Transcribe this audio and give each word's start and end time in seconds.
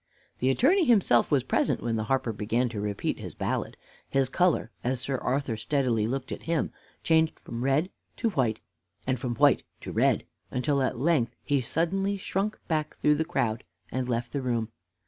The 0.39 0.49
Attorney 0.49 0.85
himself 0.85 1.29
was 1.29 1.43
present 1.43 1.79
when 1.83 1.95
the 1.95 2.05
harper 2.05 2.33
began 2.33 2.69
to 2.69 2.81
repeat 2.81 3.19
his 3.19 3.35
ballad. 3.35 3.77
His 4.09 4.29
color, 4.29 4.71
as 4.83 4.99
Sir 4.99 5.19
Arthur 5.19 5.55
steadily 5.55 6.07
looked 6.07 6.31
at 6.31 6.41
him, 6.49 6.71
changed 7.03 7.39
from 7.39 7.63
red 7.63 7.91
to 8.17 8.31
white, 8.31 8.61
and 9.05 9.19
from 9.19 9.35
white 9.35 9.61
to 9.81 9.91
red, 9.91 10.23
until 10.49 10.81
at 10.81 10.97
length 10.97 11.35
he 11.43 11.61
suddenly 11.61 12.17
shrunk 12.17 12.57
back 12.67 12.97
through 12.97 13.13
the 13.13 13.23
crowd 13.23 13.63
and 13.91 14.09
left 14.09 14.31
the 14.31 14.41
room. 14.41 14.69